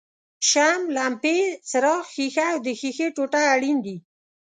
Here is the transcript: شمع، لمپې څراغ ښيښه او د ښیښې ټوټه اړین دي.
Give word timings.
شمع، 0.49 0.87
لمپې 0.95 1.37
څراغ 1.69 2.03
ښيښه 2.13 2.43
او 2.51 2.57
د 2.65 2.67
ښیښې 2.79 3.07
ټوټه 3.15 3.41
اړین 3.53 3.77
دي. 3.85 3.97